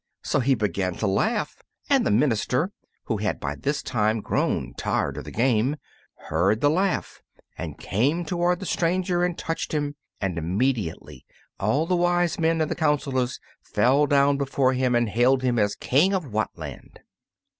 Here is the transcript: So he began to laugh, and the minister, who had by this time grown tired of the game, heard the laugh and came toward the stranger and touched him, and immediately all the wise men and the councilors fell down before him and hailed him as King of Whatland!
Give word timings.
So 0.23 0.39
he 0.39 0.55
began 0.55 0.95
to 0.95 1.05
laugh, 1.05 1.61
and 1.87 2.03
the 2.03 2.09
minister, 2.09 2.71
who 3.03 3.17
had 3.17 3.39
by 3.39 3.53
this 3.53 3.83
time 3.83 4.19
grown 4.21 4.73
tired 4.75 5.15
of 5.17 5.25
the 5.25 5.31
game, 5.31 5.75
heard 6.29 6.59
the 6.59 6.71
laugh 6.71 7.21
and 7.55 7.77
came 7.77 8.25
toward 8.25 8.59
the 8.61 8.65
stranger 8.65 9.23
and 9.23 9.37
touched 9.37 9.75
him, 9.75 9.93
and 10.19 10.39
immediately 10.39 11.23
all 11.59 11.85
the 11.85 11.95
wise 11.95 12.39
men 12.39 12.61
and 12.61 12.71
the 12.71 12.75
councilors 12.75 13.39
fell 13.61 14.07
down 14.07 14.37
before 14.39 14.73
him 14.73 14.95
and 14.95 15.09
hailed 15.09 15.43
him 15.43 15.59
as 15.59 15.75
King 15.75 16.13
of 16.13 16.23
Whatland! 16.23 17.01